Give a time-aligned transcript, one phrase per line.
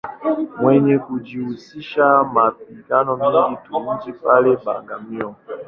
[0.61, 5.29] Mwenye kujihusisha ma mipango mingi tu mjini pale, Bagamoyo.